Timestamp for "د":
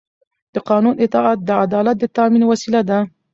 0.53-0.55, 1.43-1.49, 1.99-2.05